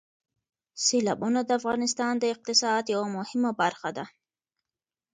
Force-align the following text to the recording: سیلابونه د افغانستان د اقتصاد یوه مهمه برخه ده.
سیلابونه 0.85 1.39
د 1.43 1.49
افغانستان 1.59 2.13
د 2.19 2.23
اقتصاد 2.33 2.83
یوه 2.93 3.07
مهمه 3.17 3.51
برخه 3.61 3.89
ده. 3.97 4.05